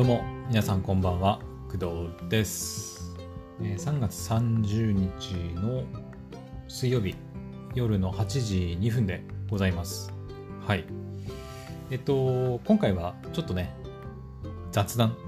[0.00, 3.14] どうも皆さんこんばんは工藤です、
[3.60, 5.84] えー3月30日の
[6.68, 7.14] 水曜日
[7.74, 10.10] 夜の8時2分でございます。
[10.66, 10.86] はい。
[11.90, 13.76] えっと今回はちょっとね
[14.72, 15.18] 雑談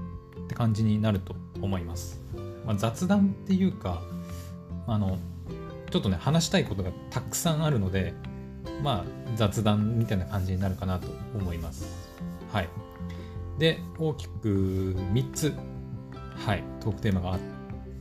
[0.45, 2.19] って感じになると思います、
[2.65, 4.01] まあ、雑談っていうか
[4.87, 5.19] あの
[5.91, 8.15] ちょっとね話したいことがたくさんあるので
[8.81, 11.85] まあ雑談みたいな感じになるかなと思います。
[12.51, 12.69] はい。
[13.59, 15.53] で大きく3つ
[16.45, 17.39] はいトークテーマがあっ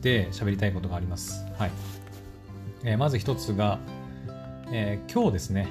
[0.00, 1.44] て喋りたいことがあります。
[1.58, 1.70] はい、
[2.84, 3.78] えーまず1つが、
[4.72, 5.68] えー今日ですね。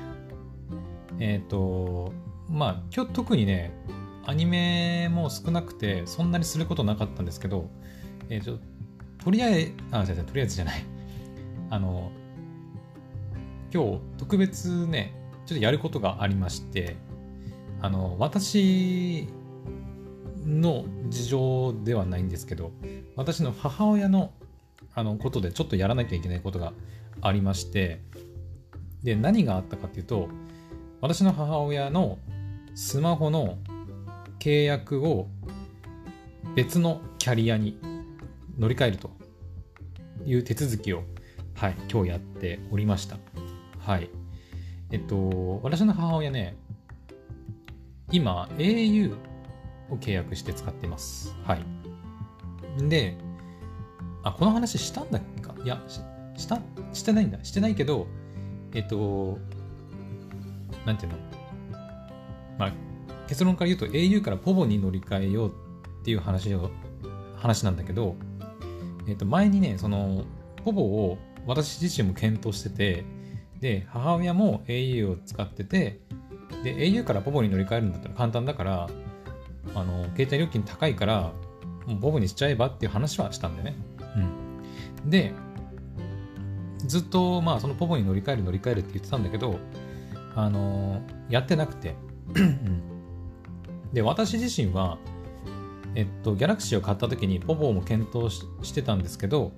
[1.19, 2.13] えっ、と
[2.49, 3.73] まあ今日特にね
[4.25, 7.69] アニメも少なくてそんなにすることなかったんですけど、
[8.29, 8.59] えーちょ
[9.23, 10.83] とりあえずあ違う違うとりあえずじゃない。
[11.69, 12.11] あの
[13.73, 15.13] 今日特別ね
[15.45, 16.97] ちょっとやることがありまして
[17.81, 19.27] あの私
[20.45, 22.71] の事情ではないんですけど
[23.15, 24.31] 私の母親の
[24.93, 26.73] あのことでちょっとやらなきゃいけないことが
[27.21, 28.01] ありまして
[29.03, 30.27] で何があったかっていうと
[30.99, 32.17] 私の母親の
[32.75, 33.57] スマホの
[34.39, 35.27] 契約を
[36.55, 37.77] 別のキャリアに
[38.57, 39.11] 乗り換えると
[40.25, 41.03] いう手続きを、
[41.55, 43.17] はい、今日やっておりました。
[43.79, 44.09] はい。
[44.91, 46.55] えっと、私の母親ね、
[48.11, 49.15] 今、au
[49.91, 51.35] を契約して使っています。
[51.43, 51.63] はい。
[52.89, 53.17] で、
[54.23, 55.53] あ、この話したんだっけか？
[55.63, 55.99] いや、し
[56.41, 56.59] した、
[56.93, 57.43] してないんだ。
[57.43, 58.07] してないけど、
[58.73, 59.37] えっと、
[60.85, 61.17] なんていうの？
[62.57, 62.73] まあ、
[63.27, 65.51] 結論から言うと au から povo に乗り換えようっ
[66.03, 66.71] ていう話を、
[67.35, 68.15] 話なんだけど、
[69.07, 70.23] えっと、前にね、その、
[70.63, 73.03] ポボを私自身も検討してて、
[73.59, 75.99] で、母親も au を使ってて、
[76.63, 78.89] で、au からポボに乗り換えるんだったら簡単だから、
[79.75, 81.33] あの、携帯料金高いから、
[81.87, 83.75] もうポボにしちゃえばっていう話はしたんだよね。
[85.03, 85.09] うん。
[85.09, 85.33] で、
[86.79, 89.59] ずっと、まあ、そのポボに乗り換える乗り換えるって言ってたんだけど、
[90.33, 91.95] あのやってなくて。
[92.35, 92.91] うん
[93.93, 94.97] で、私自身は、
[95.95, 99.51] えっと、ギャラクシーを買った時にポポも検討ししてたんですけど、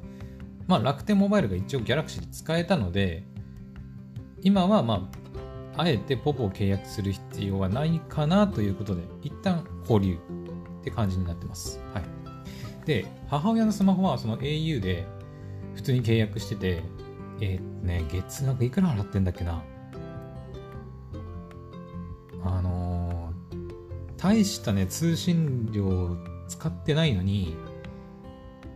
[0.67, 3.23] まあ楽天モバイルが一応ギャラクシーで使えたので、
[4.41, 5.22] 今はまあ、
[5.75, 10.17] あえてポポを契約する必要はないかなということで、一旦保留っ
[10.83, 11.79] て感じになってます。
[11.93, 12.03] はい。
[12.85, 15.05] で、母親のスマホはその au で
[15.75, 16.83] 普通に契約してて、
[17.41, 19.63] えーっとね、月額いくら払ってんだっけな。
[22.43, 23.13] あのー
[24.23, 26.15] 大したね、通信料
[26.47, 27.57] 使ってないのに、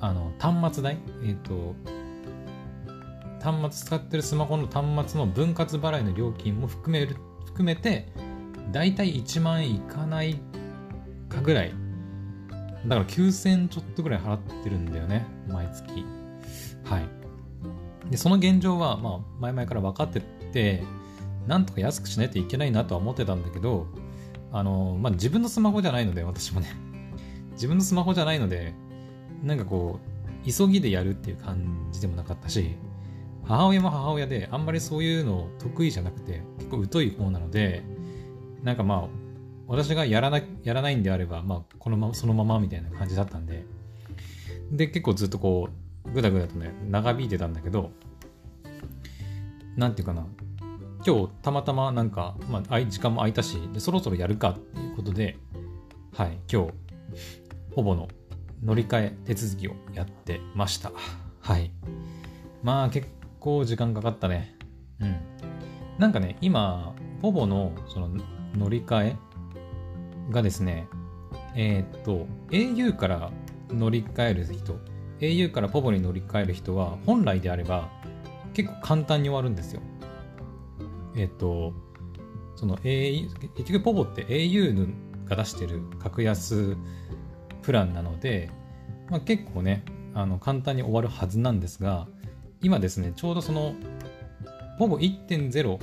[0.02, 0.98] あの、端末代？
[1.24, 1.74] えっ、と、
[3.48, 7.16] 端末使ってるスマホの端末の分割払いの料金も含める、
[7.46, 8.10] 含めて、
[8.74, 10.38] だいたい1万円いかない
[11.30, 11.74] かぐらい。
[12.86, 16.06] だから9000ちょっとぐらい払ってるんだよね、毎月。
[16.84, 18.12] はい。
[18.12, 20.20] で、その現状は、まあ、前々から分かって
[20.52, 20.84] て、
[21.48, 23.88] なんとか安くしないといけないなとは思ってたんだけど、
[24.52, 26.68] あの、まあ、自分のスマホじゃないので、私もね。
[27.54, 28.74] 自分のスマホじゃないので、
[29.42, 30.02] なんかこ
[30.46, 32.76] う、急ぎでやるっていう感じでもなかったし、
[33.48, 37.84] 母親も母親で、あんまりそういうの得意じゃなくて、結構疎い方なので、
[38.64, 39.08] なんかまあ、
[39.68, 43.66] 私がやらな、やらないんであれば、まあ、このまま、そのままみたいな感じだったんで、
[44.72, 45.70] で、結構ずっとこ
[46.06, 47.92] う、ぐだぐだとね、長引いてたんだけど、
[49.78, 50.26] なんていうかな、
[51.06, 55.38] 今日たまたまなんか、まあ、時間も空いたしでそろそろやるかっていうことで
[56.14, 56.72] はい今日
[57.74, 58.10] ほぼの
[58.64, 60.92] 乗り換え手続きをやってました。
[61.40, 61.72] はい。
[62.64, 63.08] まあ結
[63.48, 64.54] 構時間かかったね。
[65.00, 65.16] うん。
[65.98, 68.10] なんかね今ほぼのその
[68.54, 69.16] 乗り換え
[70.32, 70.90] がですね
[71.56, 73.32] えーっと au から
[73.70, 74.78] 乗り換える人
[75.22, 77.90] au からポボに乗り換える人は本来であれば
[78.54, 79.82] 結構簡単に終わるんですよ。
[81.16, 81.74] えっと、
[82.56, 84.94] その au、結局ポボって au
[85.26, 86.76] が出してる格安
[87.62, 88.52] プランなので、
[89.10, 89.84] まあ、結構ね、
[90.14, 92.08] あの簡単に終わるはずなんですが、
[92.62, 93.76] 今ですね、ちょうどその、
[94.80, 95.80] ポボ1.0、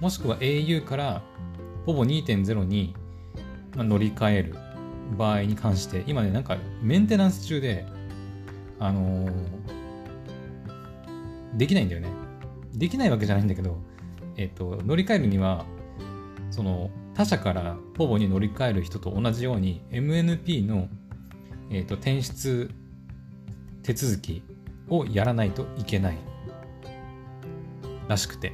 [0.00, 1.22] もしくは au から
[1.84, 2.94] ポボ2.0に
[3.74, 4.54] 乗り換える
[5.16, 7.84] 場合に関して、今ね、なんかメンテナンス中で、
[8.78, 9.78] あのー
[11.58, 12.08] できないんだよね。
[12.74, 13.78] できないわけじゃないんだけど、
[14.36, 15.64] えっと、乗り換えるには、
[16.50, 20.88] その他社からポボに乗り換える人と同じように MNP の、
[21.70, 22.70] えっと、転出
[23.82, 24.42] 手続き
[24.90, 26.18] をやらないといけない
[28.08, 28.52] らしくて。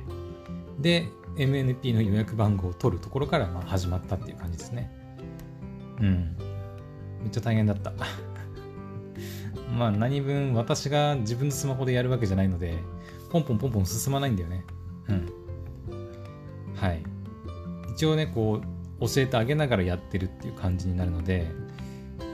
[0.79, 4.91] で、MNP の予約番号を取るところからまあ始まったっていう感じですね。
[6.01, 6.37] うん。
[7.21, 7.93] めっちゃ大変だった。
[9.77, 12.79] まあ何分私が自分のスマホでやるわけじゃないので、
[13.31, 14.65] ポンポンポンポン進まないんだよね。
[15.09, 15.29] うん。
[16.77, 17.03] はい。
[17.93, 18.61] 一応ね、こ
[19.01, 21.51] う、教えてあげながらやってるっていう感じになるので、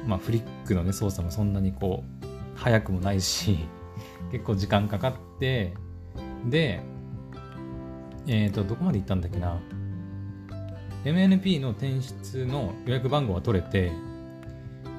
[0.07, 2.27] まあフリックのね、操作もそんなにこう、
[2.57, 3.59] 早くもないし、
[4.33, 5.75] 結構時間かかって、
[6.49, 6.83] で、
[8.27, 9.61] えっ、ー、と、どこまで行ったんだっけな。
[11.05, 13.93] MNP の転出の予約番号が取れて、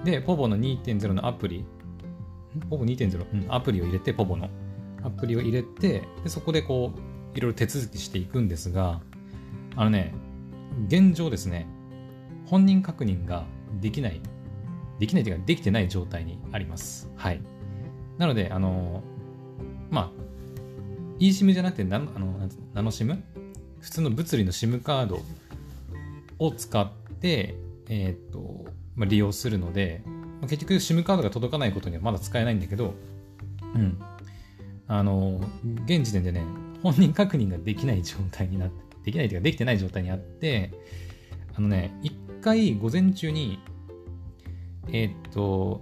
[0.03, 1.63] で、ポボの2.0のアプリ、
[2.69, 4.50] ポボ2.0、うん、アプリを入れて、ポボの
[5.03, 9.01] アプリを入れて、でそこでこう、いろいろ手続きしていくんですが、
[9.75, 10.13] あのね、
[10.88, 11.67] 現状ですね、
[12.47, 13.45] 本人確認が
[13.79, 14.21] できない、
[15.00, 17.09] できないというか、できてない状態にあります。
[17.15, 17.41] はい。
[18.17, 19.03] なので、あの、
[19.91, 20.11] まあ、
[21.19, 23.21] eSIM じゃなくてナノ、あのナノ SIM?
[23.81, 25.21] 普通の物理の SIM カード
[26.39, 26.89] を使っ
[27.19, 27.55] て、
[27.89, 28.65] えっ、ー、と、
[28.95, 32.93] まあ、利用するので、まあ、結局 SIM カードが届かないことにはまだ使えないんだけど、
[33.75, 34.01] うん。
[34.88, 35.41] あの、
[35.85, 36.43] 現時点でね、
[36.81, 40.71] 本人確認ができない状態になって、できないというかできてない状態にあって、
[41.55, 43.59] あのね、一回午前中に、
[44.88, 45.81] えー、っと、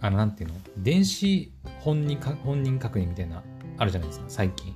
[0.00, 0.56] あの、なんていうの？
[0.78, 1.53] 電子
[1.84, 3.42] 本人か本人確認みたいな、
[3.76, 4.74] あるじゃないですか、最近。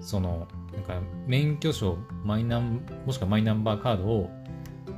[0.00, 4.30] その、なんか、免許証、マイナン、もしくはマイナンバーカードを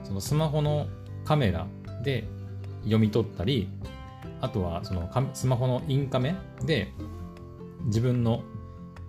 [0.05, 0.89] そのスマホの
[1.25, 1.67] カメラ
[2.03, 2.29] で
[2.83, 3.69] 読み取ったり、
[4.41, 6.35] あとはそのスマホのインカメ
[6.65, 6.93] で
[7.87, 8.43] 自分の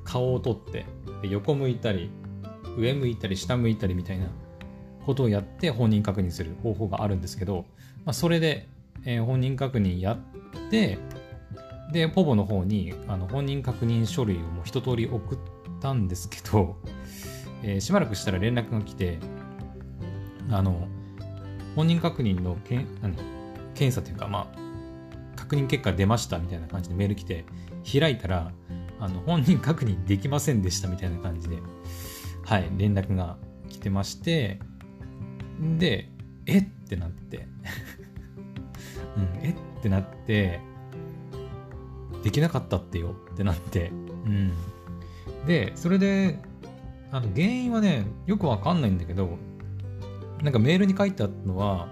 [0.04, 0.86] 顔を撮って
[1.24, 2.10] 横向いたり
[2.78, 4.28] 上向いたり下向いたりみたいな
[5.06, 7.66] ことをやって本人確認する方法があるんですけど、
[8.06, 8.68] まあ、それで、
[9.06, 10.98] えー、本人確認やって
[11.92, 15.38] でポボの方にあの本人確認書類をもう一通り送っ
[15.82, 16.78] たんですけど、
[17.64, 19.20] えー、しばらくしたら連絡が来て
[20.52, 20.88] あの、
[21.76, 22.88] 本人確認のけん
[23.74, 27.46] 検査というか、まあ、確認結果出ましたみたいな感じでメール来て、
[28.00, 28.52] 開いたら、
[29.00, 31.58] あの、本人確認できませんでしたみたいな感じで、
[32.44, 33.38] はい、連絡が
[33.70, 34.60] 来てまして、
[35.78, 36.10] で、
[36.46, 37.48] えってなって、
[39.18, 40.60] うん、えってなって、
[42.24, 43.90] できなかったってよってなって、
[44.26, 44.54] うん。
[45.46, 46.40] で、それで、
[47.12, 49.38] あの、原因はね、よくわかんないんだけど、
[50.42, 51.88] なんかメールに書いてあったのは、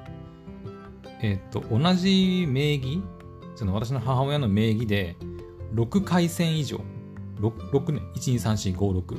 [1.21, 3.03] えっ、と、同じ名義、
[3.55, 5.15] その私の母親の名義で、
[5.73, 6.79] 6回線以上、
[7.39, 9.17] 6, 6ね、123456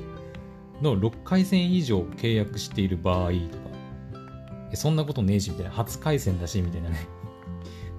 [0.82, 5.72] の6回線以上契約している場合とか、そんなことねえし、みたいな。
[5.72, 7.06] 初回線だし、みたいなね。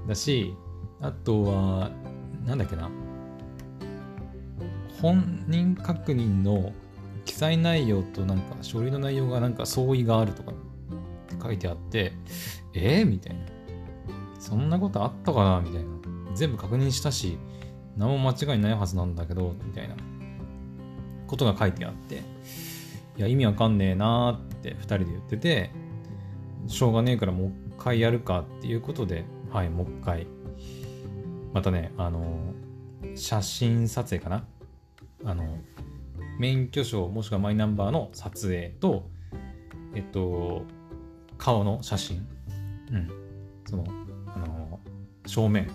[0.07, 0.55] だし、
[1.01, 1.91] あとは、
[2.45, 2.89] なんだっけな。
[5.01, 6.71] 本人確認の
[7.25, 10.56] 記載内容となんか書類の内容がなんか相違があるとかっ
[11.27, 12.13] て書いてあって、
[12.74, 13.42] えー、みたいな。
[14.39, 15.62] そんなことあったかな？
[15.62, 15.89] みたいな。
[16.33, 17.38] 全部確認したし、
[17.95, 19.95] 何も間違いないはずなんだけど、みたいな
[21.27, 22.21] ことが書いてあって、い
[23.18, 25.71] や、意味わかんねえなーって2人で言ってて、
[26.68, 30.27] しょうがねえからもう一回やるかっていうことで、はい、もう一回。
[31.53, 32.53] またね、あの
[33.15, 34.45] 写真撮影かな？
[35.23, 35.57] あの、
[36.39, 39.09] 免許証もしくはマイナンバーの撮影と、
[39.94, 40.65] えっと、
[41.38, 42.27] 顔の写真、
[42.91, 43.12] うん、
[43.65, 43.86] その、
[44.36, 45.69] あのー、正面、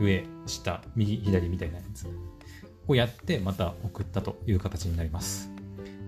[0.00, 2.06] 上、下、右、左みたいなやつ
[2.86, 5.50] をやってまた送ったという形になります。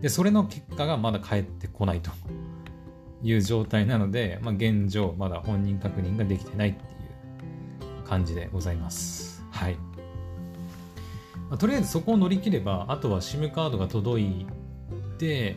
[0.00, 2.10] で、それの結果がまだ返ってこないと
[3.22, 6.84] いう状態なので、まあ、現状まだ本人確認ができてないってい
[8.04, 9.42] う感じでございます。
[9.50, 9.85] はい。
[11.48, 14.46] まあ、とりあえずそこを乗り切れば、あとは SIM カードが届い
[15.18, 15.56] て、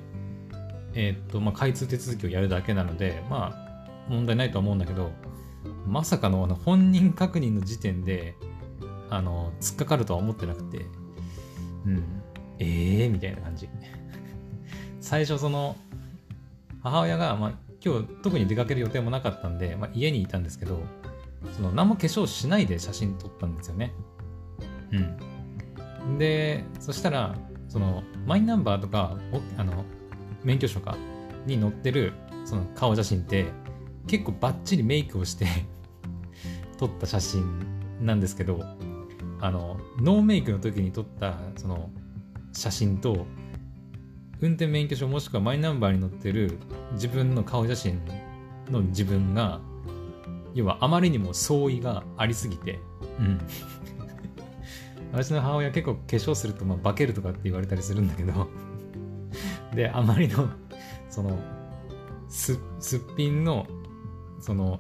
[0.94, 5.12] えー、っと、まあ、開通手続きをやるだけなので、まあ、問題ないとは思うんだけど、
[5.88, 8.36] まさかのあの本人確認の時点で、
[9.10, 10.86] あの、突っかかるとは思ってなくて、
[11.86, 12.22] うん、
[12.60, 13.68] ええー、みたいな感じ。
[15.02, 15.76] 最初その、
[16.82, 17.54] 母親が、まあ、
[17.84, 20.80] 今日特に出かける予定もなかったんで、まあ、家にいたんですけど、
[21.56, 23.94] その何も化粧しないで写真撮ったんですよね。
[24.92, 25.29] うん。
[26.18, 27.36] で、そしたら、
[27.68, 29.18] その、マイナンバーとか、
[29.58, 29.86] あの、
[30.44, 30.98] 免許証か
[31.46, 32.14] に載ってる
[32.46, 33.46] その顔写真って
[34.08, 35.46] 結構バッチリメイクをして
[36.78, 37.44] 撮った写真
[38.02, 38.64] なんですけど
[39.42, 41.90] あのノーメイクの時に撮ったその
[42.54, 43.26] 写真と
[44.42, 46.58] 運転免許証もしくはマイナンバーに載ってる
[46.94, 48.02] 自分の顔写真
[48.70, 49.60] の自分が
[50.54, 52.80] 要はあまりにも相違がありすぎて
[53.20, 53.40] うん
[55.12, 58.48] 私の母親結構化粧するとまあ化けるとかって言われたりするんだけど。
[59.76, 60.50] で、あまりの、
[61.10, 61.38] その、
[62.28, 63.68] す、すっぴんの、
[64.40, 64.80] その、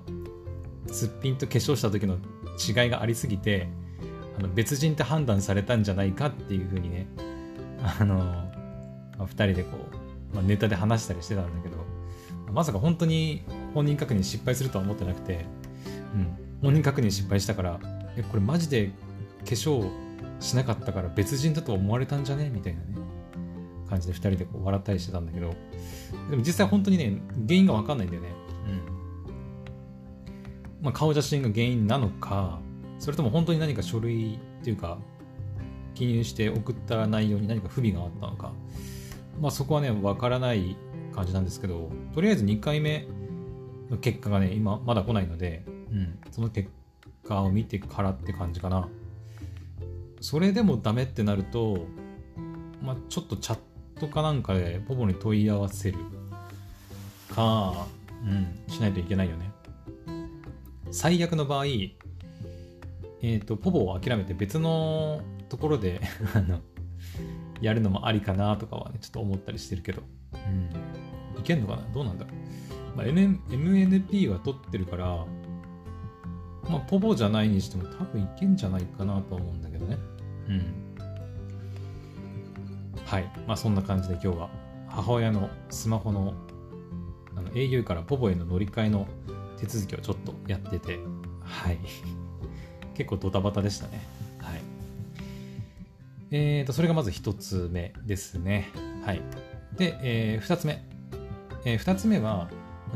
[0.88, 2.17] すっぴんと化粧した時の
[2.59, 3.67] 違いがありすぎて
[4.38, 7.07] あの別人って判断されたんじゃないかっていうふうにね
[8.00, 8.50] あの、ま
[9.19, 9.77] あ、2人でこ
[10.31, 11.77] う、まあ、ネタで話したりしてたんだけど
[12.51, 13.43] まさか本当に
[13.74, 15.45] 本人確認失敗するとは思ってなくて、
[16.13, 17.79] うん、本人確認失敗したから
[18.17, 18.88] えこれマジで
[19.39, 19.89] 化粧
[20.39, 22.50] しなかったから別人だと思われたんじゃね？
[22.50, 22.88] みたいなね。
[23.89, 25.53] 感じで2人でこう笑ったりしてたんだけど。
[26.29, 28.29] でも実際本当にね原因が分かんないんだよね。
[28.67, 28.72] う
[30.81, 30.84] ん。
[30.84, 32.60] まあ顔写真が原因なのか
[33.00, 34.98] それとも本当に何か書類っていうか
[35.96, 38.53] 記入して送った内容に何か不備があったのか。
[39.41, 40.77] まあそこはね分からない
[41.15, 43.08] 感じなんですけどとりあえず2回目
[43.89, 46.69] の結果がね今まだ来ないので、うん、その結
[47.27, 48.88] 果を見てからって感じかな
[50.21, 51.85] それでもダメってなると、
[52.81, 53.59] まあ、ちょっとチャッ
[53.99, 55.97] トかなんかでポポに問い合わせる
[57.33, 57.88] か、
[58.23, 59.51] うん、しないといけないよね。
[60.91, 66.01] 最悪の場合、えっ、ー、と、ポポを諦めて別のところで
[66.33, 66.61] あの、
[67.61, 70.01] やるのもありかなとかはね、ちょっと思ったりしてるけど、
[70.33, 70.38] う
[71.38, 71.39] ん。
[71.39, 71.83] いけんのかな？
[71.93, 72.31] どうなんだろ
[72.93, 72.97] う。
[72.97, 75.25] まあ、N、MNP は取ってるから、
[76.69, 79.97] まあ、ポポじゃないにしても多分いけんじゃないかなと思うんだけどね。
[80.47, 80.89] うん。
[83.05, 83.31] はい。
[83.47, 84.49] まあそんな感じで今日は
[84.88, 86.35] 母親のスマホの
[87.35, 89.07] あの au からポポへの乗り換えの
[89.57, 90.99] 手続きをちょっとやってて、
[91.41, 91.79] はい。
[92.93, 94.01] 結構ドタバタでしたね。
[94.38, 94.61] はい。
[96.31, 98.69] えーと、それがまず一つ目ですね。
[99.03, 99.21] はい。
[99.75, 100.83] で、えー、二つ目。
[101.65, 102.49] えー、二つ目は、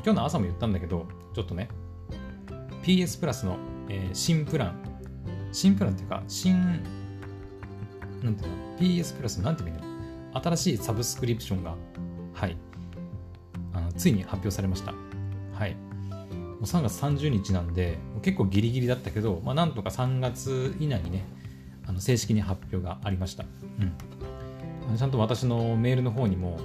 [0.03, 1.69] 今日の朝も言ったんだけど、ちょっとね、
[2.83, 3.57] PS プラスの、
[3.89, 4.75] えー、新プラン。
[5.53, 6.61] 新プランっていうか、新、
[8.21, 9.79] なんていうの ?PS プラスなんて言うん
[10.33, 11.75] だ新しいサブスクリプションが、
[12.33, 12.57] はい、
[13.73, 14.93] あのついに発表されました。
[15.53, 15.75] はい。
[15.75, 21.25] もう3月30日なんで、結構ギリギリだったけど、まあ、なんとか3月以内にね、
[21.87, 23.45] あの正式に発表がありました。
[23.79, 24.97] うん。
[24.97, 26.59] ちゃんと私のメールの方にも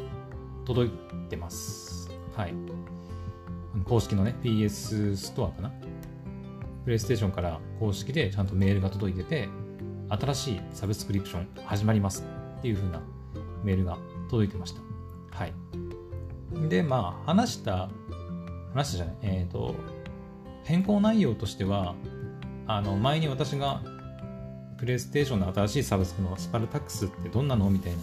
[0.67, 0.91] 届い
[1.29, 2.11] てます。
[2.35, 2.55] はい。
[3.85, 5.88] 公式のね、PS ストアかな？
[6.88, 9.50] プレイステーションから公式でちゃんとメールが届いてて、
[10.09, 12.25] 新しいサブスクリプション始まります
[12.61, 13.02] っていう風な
[13.62, 13.99] メールが
[14.30, 14.80] 届いてました。
[15.37, 15.52] はい。
[16.71, 17.90] で、まあ、話した、
[18.73, 19.75] 話したじゃない、えっ、ー、と、
[20.64, 21.95] 変更内容としては、
[22.66, 23.83] あの、前に私が、
[24.78, 27.99] プレイステーションの新しいサブスクのスパルタックスってどんなのみたいな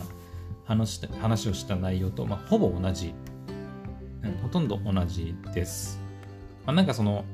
[0.64, 3.16] 話話をした内容と、まあ、ほぼ同じ、
[4.22, 6.00] うん、ほとんど同じです。
[6.68, 7.26] まあ、なんかその、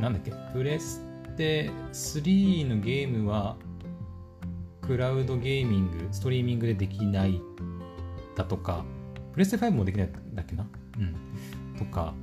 [0.00, 1.04] なんだっけ、プレス
[1.36, 3.56] テ3のゲームは、
[4.80, 7.40] クラウドゲーミング、ストリーミングでできない
[8.36, 8.84] だとか、
[9.32, 10.66] プレステ5もできないんだっけな？
[10.98, 11.78] うん。
[11.78, 12.14] とか、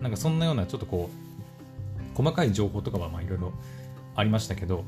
[0.00, 3.52] なんかそんなようなちょっとこう、細かい情報とかはまあいろいろ
[4.14, 4.84] ありましたけど、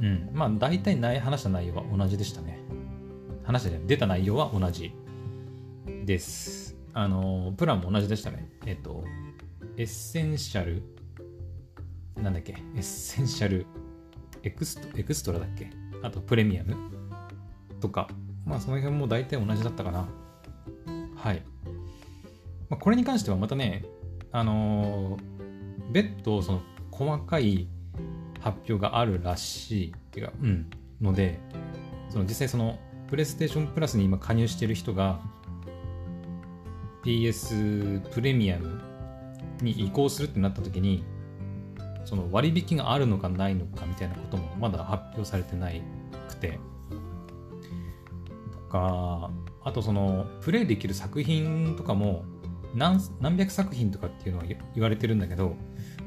[0.00, 0.30] うん。
[0.34, 2.58] まあ大体ない話した内容は同じでしたね。
[3.44, 4.92] 話して出た内容は同じ
[6.04, 6.76] です。
[6.92, 8.50] あの、プランも同じでしたね。
[8.66, 9.02] えっと、
[9.76, 10.82] エッセンシャル、
[12.16, 13.66] なんだっけ、エッセンシャル
[14.42, 15.70] エクストエクストラだっけ？
[16.02, 16.76] あとプレミアム
[17.80, 18.08] とか、
[18.44, 20.08] まあその辺も大体同じだったかな。
[21.16, 21.42] はい。
[22.68, 23.84] まあ、これに関してはまたね、
[24.30, 27.68] あのー、別途その細かい
[28.40, 31.38] 発表があるらしいっていうか、うん、ので、
[32.08, 32.78] その実際その
[33.08, 35.20] プレイステーションプラスに今加入してる人が
[37.04, 38.80] PS プレミアム
[39.60, 41.04] に移行するってなった時に
[42.04, 45.82] その割引があるのかないのかみたいなこともまだ発表されてない
[46.28, 46.58] くて
[48.52, 49.30] とか
[49.64, 52.24] あとそのプレイできる作品とかも
[52.74, 55.54] 何何百作品とかっていうのは言われてるんだけど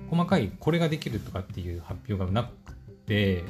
[0.09, 2.73] 細かいこれができるとかっていう発表がなく
[3.05, 3.43] て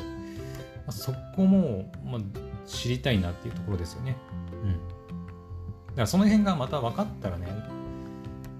[0.89, 2.21] そこも、まあ、
[2.67, 4.15] 知りたいなっていうところですよね。
[4.63, 4.73] うん。
[4.73, 7.47] だからその辺がまた分かったらね、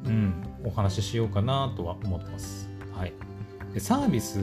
[0.05, 2.69] うん、お話ししようかなとは思ってます。
[2.95, 3.13] はい。
[3.75, 4.39] でサービス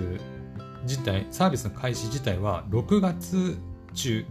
[0.82, 3.56] 自体サービスの開始自体は6月
[3.94, 4.26] 中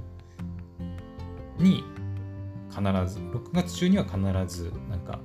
[1.57, 1.83] に
[2.69, 4.17] 必ず6月中には必
[4.47, 5.19] ずなんか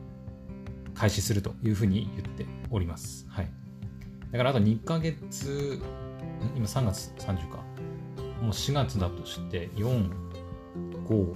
[0.94, 3.26] 開始するというふうに言っております。
[3.28, 3.50] はい。
[4.32, 5.78] だからあと2ヶ月、
[6.56, 7.58] 今3月30か。
[8.40, 10.10] もう4月だとして、4、
[11.06, 11.34] 5、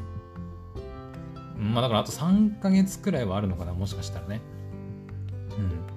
[1.58, 4.40] まあだからあと3ヶ月くらいはあるのかな、もしかしたらね。
[5.58, 5.89] うん。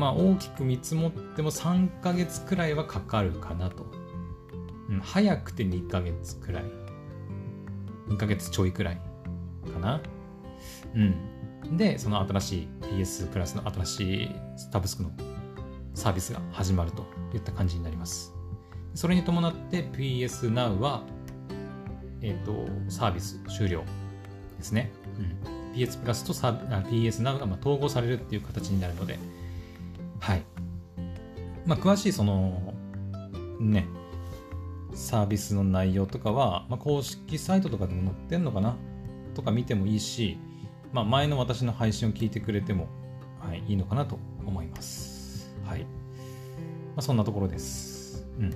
[0.00, 3.84] まあ大きく見積もっても3ヶ月くらいはかかるかなと。
[4.88, 6.64] うん、早くて2ヶ月くらい。
[8.08, 9.00] 2ヶ月ちょいくらい
[9.72, 10.00] かな。
[10.94, 11.76] うん。
[11.76, 14.30] で、その新しい PS プラスの新しい
[14.72, 15.10] サブスクの
[15.92, 17.04] サービスが始まると
[17.34, 18.32] いった感じになります。
[18.94, 21.02] それに伴って PS Now は、
[22.22, 23.84] えっ、ー、と、サービス終了
[24.56, 24.90] ですね。
[25.18, 29.18] うん、PS プラスと PS Now がま統合されるっていう形になるので、
[30.20, 30.44] はい。
[31.66, 32.74] まあ、詳しいその、
[33.58, 33.86] ね、
[34.94, 38.76] サービスの内容とかは、まあ、公式サイトとかでも載ってんのかな？
[39.34, 40.38] とか見てもいいし、
[40.92, 42.88] まあ、前の私の配信を聞いてくれても、
[43.40, 45.54] はい、いいのかなと思います。
[45.64, 45.82] はい。
[45.82, 45.86] ま
[46.96, 48.26] あ、そんなところです。
[48.38, 48.50] うん。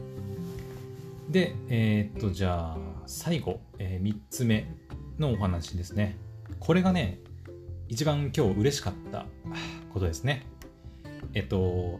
[1.31, 4.67] で、えー、っと、じゃあ、最後、えー、3つ目
[5.19, 6.19] のお話ですね。
[6.59, 7.21] これがね、
[7.89, 9.27] 一番今日嬉しかった
[9.93, 10.47] ことですね。
[11.35, 11.99] えっと、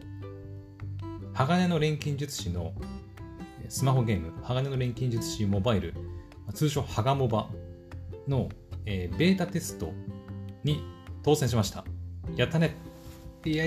[1.33, 2.73] 鋼の錬金術師の
[3.67, 5.93] スマホゲーム、鋼の錬金術師モバイル、
[6.53, 7.49] 通称ハガモバ
[8.27, 8.49] の、
[8.85, 9.91] えー、ベータテスト
[10.63, 10.83] に
[11.23, 11.83] 当選しました。
[12.35, 12.75] やったね
[13.45, 13.65] や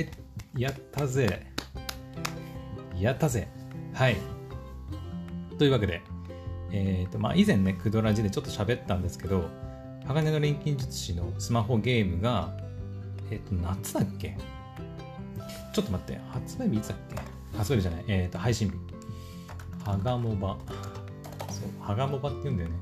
[0.57, 1.47] やったぜ
[2.97, 3.49] やったぜ
[3.95, 4.17] はい。
[5.59, 6.03] というわけで、
[6.73, 9.45] えっ、ー、と、まあ、以前ね、クドラジでちょっと喋ったんですけど、
[10.07, 12.57] 鋼の錬金術師のスマホゲームが、
[13.31, 14.37] えっ、ー、と、夏だっけ？
[15.79, 17.57] ちょっと待って、発売日いつだっけ？
[17.57, 18.75] 発売日じゃない、えっ、ー、と、配信日。
[19.85, 20.59] ハガモバ。
[21.51, 22.77] そう、ハガモバって言うんだよね。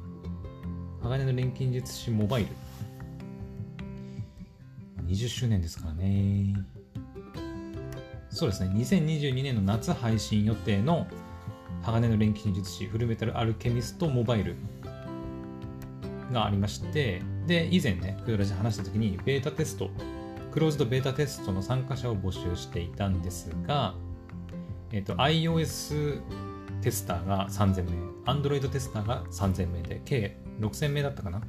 [1.03, 2.49] 鋼の錬金術師モバイル。
[5.09, 6.55] 20周年ですからね。
[8.31, 11.07] そうですね、2022年の夏配信予定の
[11.83, 14.57] 鋼の錬金術師フルメタルアルケミストモバイル
[16.33, 19.91] がありまして、で、以前ね、クドラジ話した時にベータテスト、
[20.57, 23.95] クローズドベータテストの参加者を募集していたんですが、
[24.91, 26.23] えっ、と、iOS
[26.81, 31.43] テスターが3000名、Android テスターが3000名で、計6000名だったかな？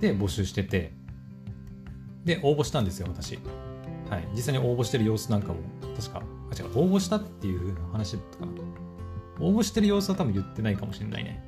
[0.00, 0.94] で募集してて、
[2.24, 3.38] で、応募したんですよ、私。
[4.08, 4.26] はい。
[4.34, 5.56] 実際に応募してる様子なんかも、
[5.94, 8.52] 確か、あ、違う、応募したっていう風な話だったかな？
[9.38, 11.44] 応募してる様子は多分言ってないかもしれないね。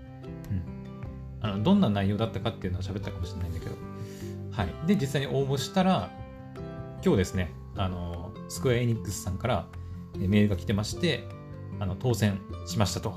[0.51, 1.49] うん。
[1.49, 3.77] あの、どんな内容だったかっていうのは喋ったかもしれないんだけど。
[4.51, 4.87] はい。
[4.87, 6.26] で、実際に応募したら、
[7.05, 9.67] 今日ですね、あの、スクエアエニックスさんから
[10.17, 11.25] メールが来てまして、
[11.79, 13.15] あの当選しましたと、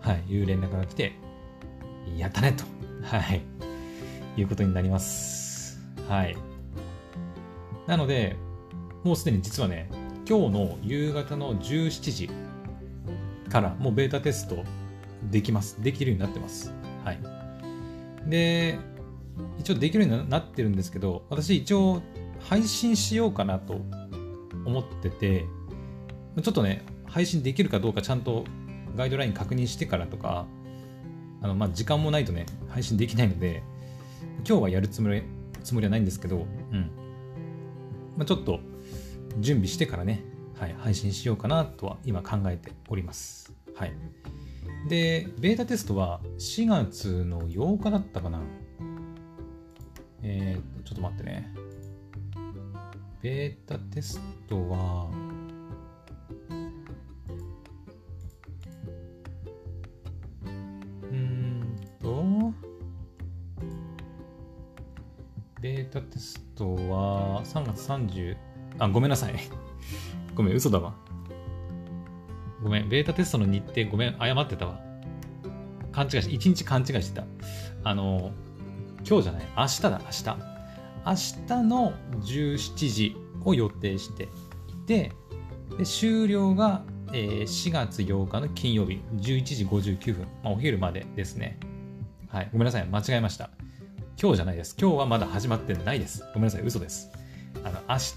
[0.00, 1.12] はい、いう連絡が来て、
[2.16, 2.64] やったねと、
[3.04, 3.42] はい、
[4.36, 5.80] いうことになります。
[6.08, 6.36] はい。
[7.86, 8.36] なので、
[9.02, 9.90] もうすでに実はね、
[10.28, 12.30] 今日の夕方の17時
[13.50, 14.62] からもうベータテスト
[15.30, 15.82] できます。
[15.82, 16.72] できるようになってます。
[17.04, 17.18] はい。
[18.26, 18.78] で、
[19.58, 22.02] 一応できるようになってるんですけど、私一応
[22.44, 23.80] 配信しようかなと
[24.64, 25.46] 思ってて、
[26.42, 28.44] ちょっとね、配信できるかどうかちゃんと
[28.96, 30.46] ガイドライン確認してからとか、
[31.42, 33.62] あのまあ、時間もないとね、配信できないので、
[34.46, 35.22] 今日はやるつもり
[35.62, 36.90] つもりはないんですけど、うん
[38.16, 38.60] まあ、ちょっと
[39.38, 40.22] 準備してからね、
[40.58, 43.52] はい、配信しようかなとは今考えております。
[43.74, 43.92] はい。
[44.88, 48.40] で、ベータテストは4月の8日だったかな。
[50.22, 51.52] えー、ちょっと待ってね。
[53.22, 55.08] ベータテストは、
[61.08, 62.52] うんと
[65.60, 68.36] ベータテストは3月30、
[68.80, 69.34] あ、ごめんなさい。
[70.34, 70.96] ごめん、嘘だわ。
[72.60, 74.80] ごめん、ベータテストの日程ごめん、謝ってたわ。
[75.92, 77.24] 勘違いして、1日勘違いしてた。
[77.84, 78.32] あの、
[79.08, 80.51] 今日じゃない、明日だ、明日。
[81.04, 81.12] 明
[81.48, 84.28] 日の17時を予定して
[84.68, 85.12] いて、
[85.78, 91.58] で終了が、えー、4月8日の金曜日、11時59分、まあ、お昼までですね。
[92.28, 93.50] はい、ごめんなさい、間違えました。
[94.20, 94.76] 今日じゃないです。
[94.80, 96.24] 今日はまだ始まってないです。
[96.32, 97.10] ごめんなさい、嘘です。
[97.64, 98.16] あの、明日、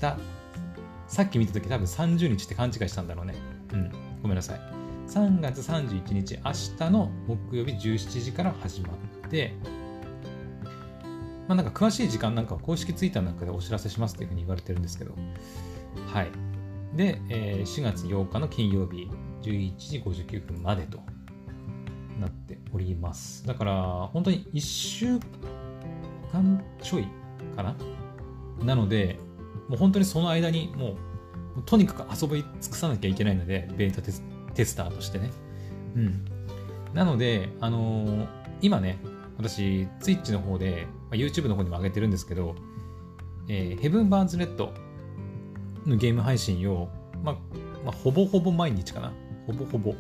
[1.08, 3.36] さっき見たとき多分30日って勘違いしたんだろうね。
[3.74, 4.60] うん、ごめんなさい。
[5.08, 9.54] 3月31日、明日の木曜日17時から始まって、
[11.48, 15.14] まあなんか詳しい時間なんかは公式ツイッターなんかでお知らせしますっていうふうに言われてるんですけど、
[16.08, 16.32] はい。
[16.96, 19.10] で、えー、4月8日の金曜日
[19.44, 21.00] 11時59分までと
[22.20, 23.46] なっております。
[23.46, 25.20] だから、本当に1週
[26.32, 27.08] 間ちょい
[27.56, 27.76] かな？
[28.64, 29.20] なので、
[29.68, 30.96] もう本当にその間にも
[31.58, 35.32] う、とにかく遊び尽くさなきゃいけないので、ベータテステスターとしてね。
[35.96, 36.26] うん。
[36.94, 38.28] なので、あのー、
[38.62, 38.98] 今ね、
[39.38, 42.56] 私、Twitch の方で、まあ、YouTube の方にも上げてるんですけど、
[43.48, 44.74] えー、ヘブン・バーンズ・レッド
[45.86, 46.90] のゲーム配信を、
[47.24, 47.36] まあ、
[47.84, 49.14] まあ、ほぼほぼ毎日かな。
[49.46, 49.94] ほぼほぼ。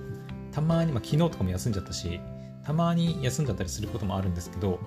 [0.51, 2.19] たまに、まあ、昨日とかも休んじゃったし、
[2.65, 4.79] たまに休んじゃったりすることもあるんですけど、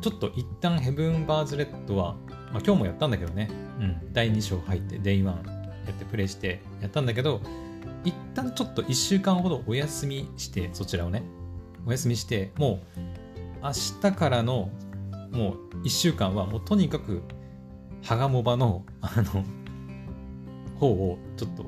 [0.00, 2.16] ちょっと一旦ヘブン・バーズ・レッドは、
[2.52, 3.48] まあ、今日もやったんだけどね、
[3.80, 5.32] うん、第2章入って Day1 や
[5.86, 7.40] やってプレイしてやったんだけど、
[8.04, 11.22] 一旦ちょっと1週間ほどお休みして、そちらをね、
[11.86, 13.25] お休みして、もう
[13.62, 14.70] 明日からの
[15.32, 17.22] もう1週間はもうとにかく
[18.02, 19.44] ハガモバのあの
[20.78, 21.66] 方をちょっと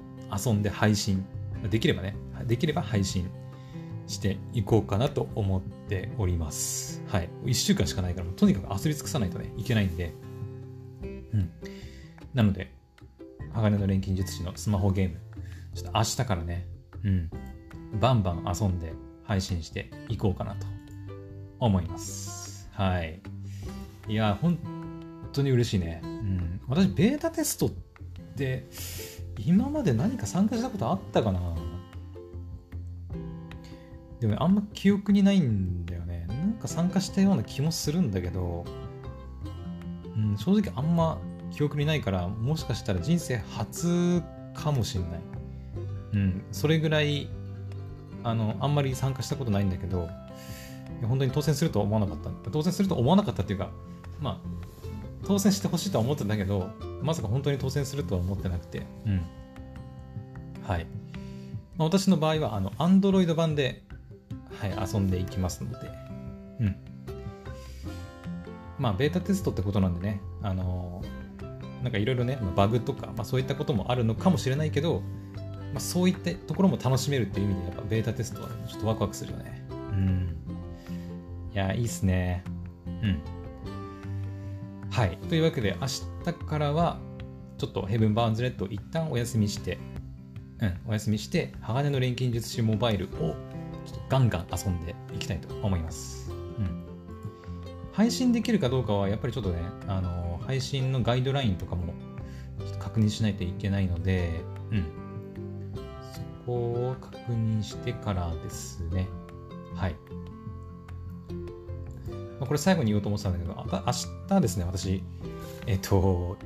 [0.48, 1.24] 遊んで配信
[1.70, 3.28] できればねできれば配信
[4.06, 7.02] していこうかなと思っております。
[7.08, 7.28] はい。
[7.44, 10.14] 1週間しかないからとにかく遊び尽くさないとねいけないんで。
[11.02, 11.50] うん。
[12.34, 12.72] なので
[13.52, 15.18] 鋼の錬金術師のスマホゲーム
[15.74, 16.66] ちょっと明日からね
[17.04, 17.30] うん。
[18.00, 18.92] バンバン遊んで
[19.24, 20.66] 配信していこうかなと。
[21.58, 22.68] 思います。
[22.72, 23.20] はい。
[24.08, 24.58] いや本
[25.32, 26.00] 当に嬉しいね。
[26.02, 26.60] うん。
[26.68, 27.70] 私ベータテストっ
[28.36, 28.66] て
[29.38, 31.40] 今まで何か参加したことあったかな？
[34.20, 36.26] でも、ね、あんま記憶にないんだよね。
[36.28, 38.64] なんか参加したような気もするんだけど、
[40.16, 41.18] うん、正直あんま
[41.50, 44.22] 記憶にないから、もしかしたら人生初
[44.54, 45.20] かもしんない。
[46.14, 47.28] うん、それぐらい、
[48.24, 50.08] あの、あんまり参加したことないんだけど、
[51.06, 52.50] 本当に当選するとは思わなかった。
[52.50, 53.70] 当選すると思わなかったっていうか、
[54.20, 54.38] まあ、
[55.26, 56.70] 当選してほしいとは思ってたんだけど、
[57.02, 59.22] まさか本当に当選するとは思ってなくて、うん。
[60.62, 60.86] はい。
[61.76, 63.84] まあ、私の場合は、あの、Android 版で、
[64.60, 65.90] はい、遊んでいきますので、
[66.60, 66.76] うん。
[68.78, 75.02] まあ、ベータテストってことなんでね、あのー、なんかいろいろね、バグとか、まあ、そういったこともあるのかもしれないけど、
[75.72, 79.66] まあ、そういったところも楽しめるっていう意味で、やっぱベータテストはちょっとワクワクするよね。
[79.70, 80.36] うん。
[81.52, 82.44] いや、いいっすね。
[82.86, 83.20] うん。
[84.90, 85.16] はい。
[85.28, 86.98] というわけで、明日からは、
[87.58, 89.78] ちょっとヘブン・バーンズ・レッドを一旦お休みして、
[90.60, 93.34] うん、お休みして、鋼の錬金術師モバイルをちょっ
[93.94, 96.30] とガンガン遊んでいきたいと思います。
[96.30, 96.84] うん。
[97.92, 101.94] 配信できるかどうかはやっぱりちょっとね、あの、配信のガイドラインとかも
[102.58, 104.84] ちょっと確認しないといけないので、うん。
[106.12, 109.08] そこを確認してからですね。
[109.74, 109.96] はい。
[112.48, 113.92] これ最後に言おうと思ってたんだけど、あ明
[114.28, 115.04] 日ですね、私、
[115.66, 116.38] えっと、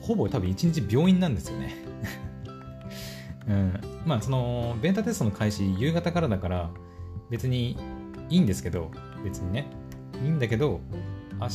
[0.00, 1.76] ほぼ多分一日病院なんですよね。
[3.48, 6.70] うん、まあそのベータテストの開始夕方からだから
[7.30, 7.76] 別に
[8.30, 8.90] いいんですけど
[9.22, 9.66] 別にね。
[10.22, 10.80] いいんだけど
[11.40, 11.48] 明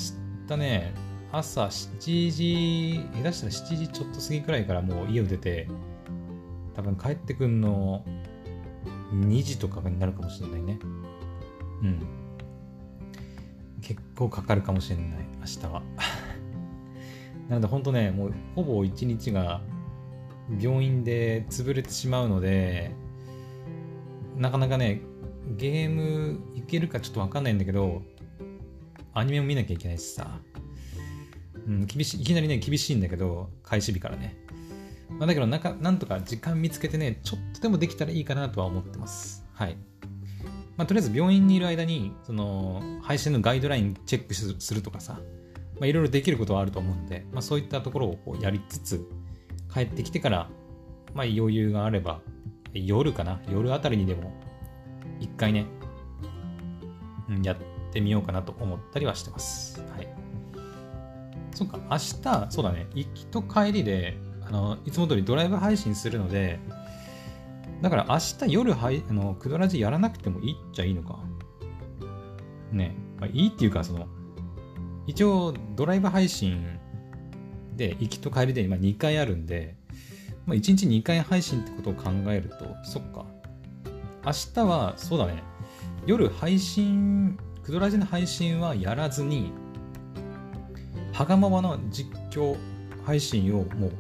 [0.48, 0.94] 日ね
[1.32, 5.68] 朝7時下手したら7時ちょっと過ぎくらいからもう家を出て
[6.76, 8.04] 多分帰ってくんの
[9.14, 10.80] 2時とかになるかもしれないね。
[11.82, 12.19] うん。
[13.82, 15.06] 結構かかるかもしれない
[15.40, 15.82] 明日は。
[17.50, 19.62] なので本当ねもうほぼ一日が
[20.60, 22.92] 病院で潰れてしまうので
[24.36, 25.02] なかなかね
[25.58, 28.04] ゲームいけるかちょっとわかんないんだけど
[29.14, 30.40] アニメも見なきゃいけないしさ、
[31.68, 34.38] うん、厳しいいきなりね厳しいんだけど開始日からね、
[35.10, 39.46] まあ、だけどなんかなんとか時間見つけてねちょっとでもできたらいいかなとは思ってます。
[39.54, 39.78] はい。
[40.80, 45.20] まあ、とりあえず病院にいる間にその配信のガイドラインチェックするとかさ、
[45.82, 49.06] いろいろできることはあると思うんで、まあ、そういったところをこうやりつつ
[49.74, 50.50] 帰ってきてから、
[51.14, 52.22] まあ余裕があれば、
[52.74, 54.32] 夜かな夜あたりにでも、
[55.20, 55.66] 一回ね、
[57.28, 57.58] うん、やっ
[57.92, 59.82] てみようかなと思ったりはしてます。
[59.82, 60.08] はい。
[61.54, 66.58] そっか、明日、そうだね、行きと帰りで、あの、いつも通りドライブ配信するので、
[67.82, 71.20] だから明日夜はいあの、クドラジやらなくてもいいっちゃいいのか。
[72.72, 72.96] ね。
[73.20, 74.08] まあ、いいっていうか、その、
[75.08, 76.80] 一応ドライブ配信
[77.76, 79.76] で、行きと帰りで今2回あるんで、
[80.46, 83.26] まあ、1日2回配信ってことを考えると、そっか。
[84.26, 85.44] 明日は、そうだね。
[86.06, 89.54] 夜配信、クドラジの配信はやらずに、
[91.14, 92.58] はがままの実況
[93.06, 93.92] 配信をもう、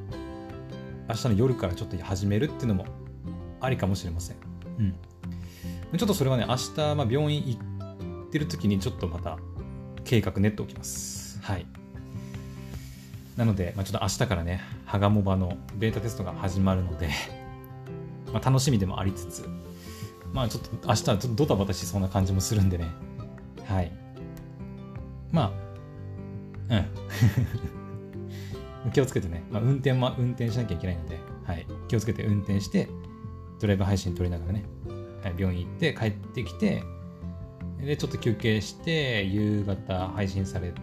[1.08, 2.86] 明日の夜からちょっと始めるっていうのも
[3.62, 4.38] ありかもしれません。
[4.80, 4.96] うん。
[5.98, 7.58] ちょっとそれはね、明日、まあ、病院行
[8.26, 9.38] ってる時にちょっとまた
[10.04, 11.40] 計画練っておきます。
[11.42, 11.66] はい。
[13.38, 17.10] なので、まあ、ちょっと明日からね、ハガモバのベータテストが始まるので
[18.34, 19.48] まあ楽しみでもありつつ、
[20.34, 22.88] まあちょっと明日はちょっとドタバタしそうな感じもするんでね。
[23.66, 23.92] はい。
[25.32, 25.54] ま
[26.70, 26.80] あ、う
[28.90, 28.92] ん。
[28.92, 32.90] 気をつけてね、まあ、運転も運転しなきゃいけないので、はい、気をつけて運転して、
[33.60, 34.66] ドライブ配信撮りながらね、
[35.38, 36.84] 病院行って帰ってきて、
[37.80, 40.74] で、ちょっと休憩して、夕方配信され、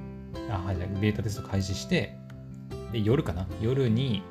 [0.51, 2.17] あ、はい、ベータテスト開始して、
[2.93, 3.47] で夜かな？
[3.61, 4.23] 夜に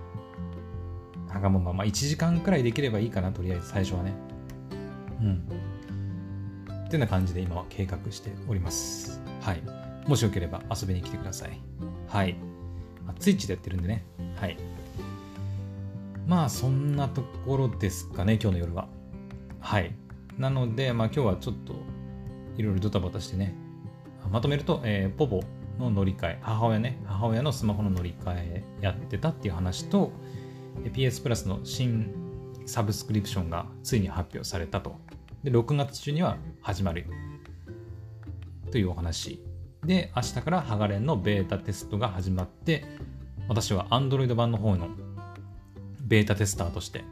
[1.27, 4.13] はがもまま1時間くらいできればいいかなとりあえず最初はね。
[5.21, 5.43] うん。
[6.85, 9.19] ってな感じで今は計画しております。
[9.41, 9.61] はい。
[10.07, 11.59] もしよければ遊びに来てください。
[12.07, 12.37] はい。
[13.19, 14.05] ツイッチでやってるんでね。
[14.37, 14.57] はい。
[16.27, 18.87] まあそんなところですかね今日の夜は。
[19.59, 19.95] はい。
[20.37, 21.75] なのでまあ今日はちょっと
[22.57, 23.55] いろいろドタバタしてね。
[24.31, 25.41] まとめると、えー、ポポ
[25.77, 30.11] の乗り換え母親ね母親のスマホの乗り換えやってたっていう話と
[30.83, 32.11] PS プラスの新
[32.65, 34.95] サブスクリプションがついに発表されたと。
[35.43, 37.05] で6月中には始まる。
[38.71, 39.43] というお話。
[39.85, 42.83] で明日からハガレンのベータテストが始まって
[43.47, 44.89] 私は Android 版の方の
[46.05, 47.03] ベータテスターとして、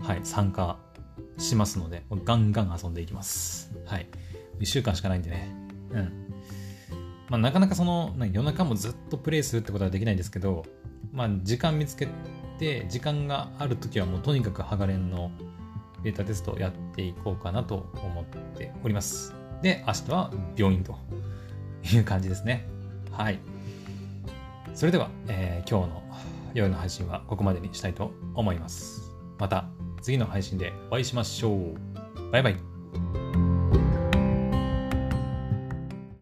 [0.00, 0.78] はい、参加
[1.38, 3.72] しますので、ガンガン遊んでいきます。
[3.86, 4.06] はい。
[4.60, 5.54] 1週間しかないんでね。
[5.90, 6.30] うん。
[7.28, 10.64] まあ、なかなかその、夜中もずっとプレイするってことはできないんですけど、
[11.12, 12.08] まあ、時間見つけ
[12.58, 15.30] て、時間があるときはもうとにかくハガレンの
[16.02, 18.24] ベータテストをやっていこうかなと思っ
[18.56, 19.34] ております。
[19.62, 20.96] で、明日は病院と
[21.92, 22.66] いう感じですね。
[23.12, 23.38] はい。
[24.74, 26.02] それでは、えー、今日の
[26.54, 29.14] 夜の配信はここまでにしたいと思います。
[29.38, 29.68] また
[30.02, 32.30] 次の配信でお会いしましょう。
[32.30, 32.69] バイバイ。